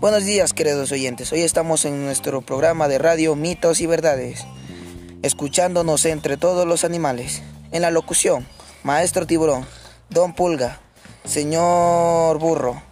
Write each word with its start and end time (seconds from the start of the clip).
Buenos 0.00 0.24
días, 0.24 0.54
queridos 0.54 0.90
oyentes. 0.92 1.30
Hoy 1.32 1.42
estamos 1.42 1.84
en 1.84 2.04
nuestro 2.04 2.40
programa 2.40 2.88
de 2.88 2.98
radio 2.98 3.36
Mitos 3.36 3.80
y 3.80 3.86
Verdades, 3.86 4.46
escuchándonos 5.22 6.06
entre 6.06 6.36
todos 6.36 6.66
los 6.66 6.84
animales. 6.84 7.42
En 7.70 7.82
la 7.82 7.90
locución, 7.90 8.46
Maestro 8.82 9.26
Tiburón, 9.26 9.66
Don 10.08 10.34
Pulga, 10.34 10.80
Señor 11.24 12.38
Burro 12.38 12.82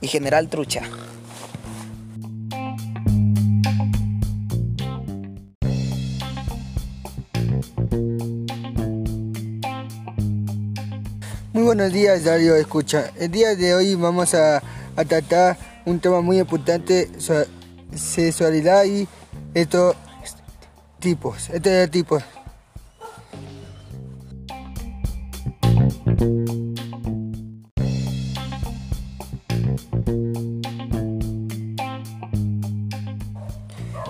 y 0.00 0.08
General 0.08 0.48
Trucha. 0.48 0.82
Muy 11.58 11.64
buenos 11.64 11.92
días, 11.92 12.22
Dario 12.22 12.54
Escucha. 12.54 13.10
El 13.18 13.32
día 13.32 13.56
de 13.56 13.74
hoy 13.74 13.96
vamos 13.96 14.32
a, 14.32 14.62
tratar 15.08 15.58
un 15.86 15.98
tema 15.98 16.20
muy 16.20 16.38
importante, 16.38 17.10
sexualidad 17.92 18.84
y 18.84 19.08
estos 19.54 19.96
tipos, 21.00 21.50
estereotipos. 21.50 22.22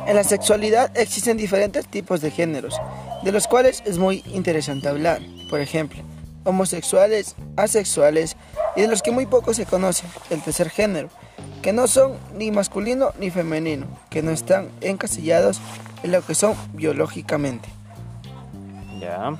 En 0.07 0.15
la 0.15 0.25
sexualidad 0.25 0.95
existen 0.95 1.39
diferentes 1.39 1.87
tipos 1.87 2.21
de 2.21 2.31
géneros, 2.31 2.79
de 3.25 3.33
los 3.33 3.49
cuales 3.49 3.83
es 3.87 3.97
muy 3.97 4.23
interesante 4.35 4.87
hablar. 4.87 5.23
Por 5.49 5.61
ejemplo, 5.61 6.03
homosexuales, 6.49 7.37
asexuales 7.57 8.37
y 8.75 8.81
de 8.81 8.89
los 8.89 9.03
que 9.03 9.11
muy 9.11 9.27
poco 9.27 9.53
se 9.53 9.67
conoce, 9.67 10.07
el 10.31 10.43
tercer 10.43 10.71
género, 10.71 11.11
que 11.63 11.73
no 11.73 11.87
son 11.87 12.15
ni 12.35 12.51
masculino 12.51 13.13
ni 13.19 13.31
femenino, 13.31 13.87
que 14.11 14.23
no 14.23 14.31
están 14.31 14.71
encasillados 14.81 15.61
en 16.03 16.13
lo 16.13 16.25
que 16.25 16.35
son 16.35 16.55
biológicamente. 16.73 17.69
Ya. 18.99 19.37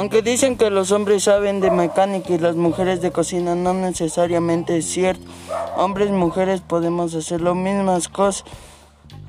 Aunque 0.00 0.22
dicen 0.22 0.56
que 0.56 0.70
los 0.70 0.92
hombres 0.92 1.24
saben 1.24 1.60
de 1.60 1.70
mecánica 1.70 2.32
y 2.32 2.38
las 2.38 2.56
mujeres 2.56 3.02
de 3.02 3.10
cocina, 3.12 3.54
no 3.54 3.74
necesariamente 3.74 4.78
es 4.78 4.86
cierto. 4.86 5.30
Hombres 5.76 6.08
y 6.08 6.12
mujeres 6.12 6.62
podemos 6.62 7.14
hacer 7.14 7.42
las 7.42 7.54
mismas 7.54 8.08
cosas. 8.08 8.46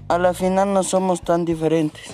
A 0.07 0.17
la 0.17 0.33
final 0.33 0.71
no 0.71 0.83
somos 0.83 1.23
tan 1.23 1.43
diferentes. 1.43 2.05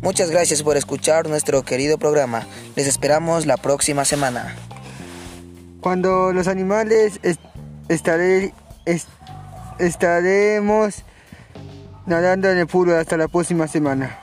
Muchas 0.00 0.30
gracias 0.30 0.62
por 0.62 0.78
escuchar 0.78 1.28
nuestro 1.28 1.62
querido 1.62 1.98
programa. 1.98 2.46
Les 2.74 2.86
esperamos 2.86 3.44
la 3.44 3.58
próxima 3.58 4.06
semana. 4.06 4.56
Cuando 5.80 6.32
los 6.32 6.46
animales 6.46 7.20
estaremos 9.78 11.04
nadando 12.06 12.50
en 12.50 12.58
el 12.58 12.66
puro 12.66 12.96
hasta 12.98 13.16
la 13.16 13.28
próxima 13.28 13.66
semana. 13.66 14.18